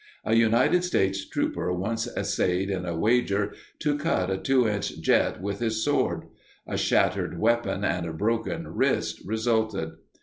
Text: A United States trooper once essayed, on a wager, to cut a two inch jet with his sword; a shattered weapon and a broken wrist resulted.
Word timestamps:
A 0.25 0.35
United 0.35 0.83
States 0.83 1.29
trooper 1.29 1.71
once 1.71 2.07
essayed, 2.17 2.73
on 2.73 2.87
a 2.87 2.97
wager, 2.97 3.53
to 3.77 3.99
cut 3.99 4.31
a 4.31 4.37
two 4.39 4.67
inch 4.67 4.99
jet 4.99 5.39
with 5.39 5.59
his 5.59 5.83
sword; 5.83 6.23
a 6.65 6.75
shattered 6.75 7.37
weapon 7.37 7.83
and 7.83 8.07
a 8.07 8.11
broken 8.13 8.67
wrist 8.75 9.21
resulted. 9.23 9.91